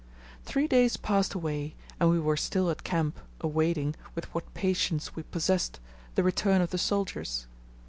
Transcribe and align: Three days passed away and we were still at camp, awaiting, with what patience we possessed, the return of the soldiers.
Three 0.45 0.65
days 0.65 0.97
passed 0.97 1.35
away 1.35 1.75
and 1.99 2.09
we 2.09 2.19
were 2.19 2.35
still 2.35 2.71
at 2.71 2.83
camp, 2.83 3.19
awaiting, 3.39 3.95
with 4.15 4.25
what 4.33 4.51
patience 4.55 5.15
we 5.15 5.21
possessed, 5.21 5.79
the 6.15 6.23
return 6.23 6.59
of 6.59 6.71
the 6.71 6.79
soldiers. 6.79 7.45